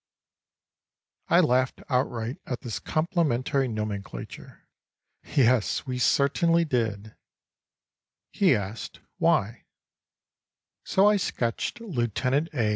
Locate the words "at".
2.47-2.61